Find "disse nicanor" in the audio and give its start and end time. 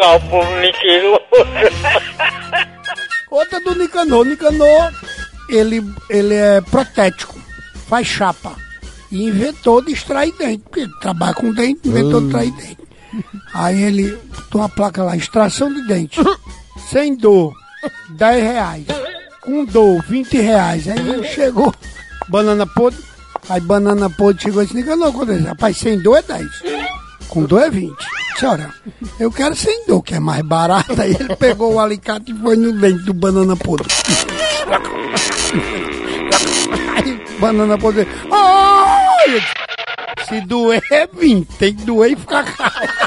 24.66-25.12